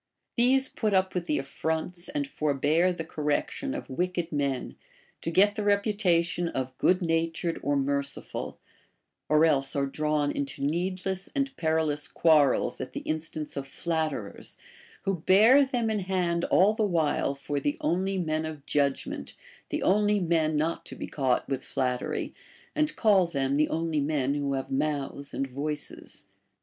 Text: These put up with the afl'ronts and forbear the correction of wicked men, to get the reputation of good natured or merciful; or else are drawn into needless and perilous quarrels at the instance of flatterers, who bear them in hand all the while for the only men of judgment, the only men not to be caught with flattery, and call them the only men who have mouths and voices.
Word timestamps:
These 0.35 0.67
put 0.67 0.95
up 0.95 1.13
with 1.13 1.27
the 1.27 1.37
afl'ronts 1.37 2.09
and 2.15 2.25
forbear 2.27 2.91
the 2.91 3.03
correction 3.03 3.75
of 3.75 3.87
wicked 3.87 4.31
men, 4.31 4.75
to 5.21 5.29
get 5.29 5.53
the 5.53 5.61
reputation 5.63 6.47
of 6.47 6.75
good 6.79 7.03
natured 7.03 7.59
or 7.61 7.75
merciful; 7.75 8.57
or 9.29 9.45
else 9.45 9.75
are 9.75 9.85
drawn 9.85 10.31
into 10.31 10.63
needless 10.63 11.29
and 11.35 11.55
perilous 11.55 12.07
quarrels 12.07 12.81
at 12.81 12.93
the 12.93 13.01
instance 13.01 13.55
of 13.55 13.67
flatterers, 13.67 14.57
who 15.03 15.19
bear 15.21 15.63
them 15.67 15.91
in 15.91 15.99
hand 15.99 16.45
all 16.45 16.73
the 16.73 16.83
while 16.87 17.35
for 17.35 17.59
the 17.59 17.77
only 17.79 18.17
men 18.17 18.43
of 18.43 18.65
judgment, 18.65 19.35
the 19.69 19.83
only 19.83 20.19
men 20.19 20.55
not 20.55 20.83
to 20.87 20.95
be 20.95 21.05
caught 21.05 21.47
with 21.47 21.63
flattery, 21.63 22.33
and 22.75 22.95
call 22.95 23.27
them 23.27 23.53
the 23.55 23.69
only 23.69 23.99
men 23.99 24.33
who 24.33 24.53
have 24.55 24.71
mouths 24.71 25.31
and 25.31 25.45
voices. 25.45 26.25